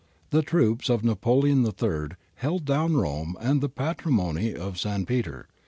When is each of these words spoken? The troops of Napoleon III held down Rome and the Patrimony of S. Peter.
The 0.31 0.41
troops 0.41 0.89
of 0.89 1.03
Napoleon 1.03 1.63
III 1.63 2.17
held 2.33 2.65
down 2.65 2.97
Rome 2.97 3.37
and 3.39 3.61
the 3.61 3.69
Patrimony 3.69 4.55
of 4.55 4.83
S. 4.83 5.03
Peter. 5.05 5.47